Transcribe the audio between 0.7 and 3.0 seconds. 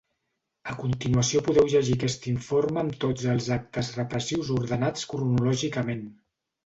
A continuació podeu llegir aquest informe amb